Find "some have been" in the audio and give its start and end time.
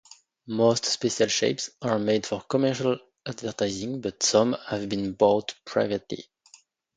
4.23-5.13